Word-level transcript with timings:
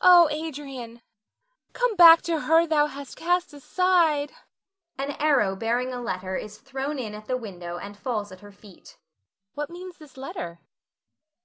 Oh, 0.00 0.28
Adrian, 0.32 1.00
come 1.74 1.94
back 1.94 2.22
to 2.22 2.40
her 2.40 2.66
thou 2.66 2.86
hast 2.88 3.14
cast 3.16 3.52
aside. 3.52 4.32
[An 4.98 5.12
arrow 5.20 5.54
bearing 5.54 5.92
a 5.94 6.00
letter 6.02 6.34
is 6.34 6.58
thrown 6.58 6.98
in 6.98 7.14
at 7.14 7.28
the 7.28 7.36
window 7.36 7.78
and 7.78 7.96
falls 7.96 8.32
at 8.32 8.40
her 8.40 8.50
feet.] 8.50 8.98
What 9.54 9.70
means 9.70 9.98
this 9.98 10.16
letter? 10.16 10.58